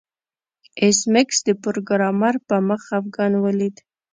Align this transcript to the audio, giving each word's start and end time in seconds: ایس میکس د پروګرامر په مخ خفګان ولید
ایس 0.81 0.99
میکس 1.13 1.37
د 1.47 1.49
پروګرامر 1.63 2.35
په 2.47 2.55
مخ 2.67 2.81
خفګان 2.89 3.33
ولید 3.43 3.75